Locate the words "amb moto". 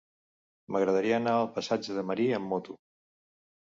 2.43-2.83